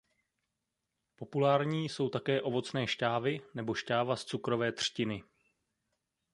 [1.15, 5.23] Populární jsou také ovocné šťávy nebo šťáva z cukrové třtiny.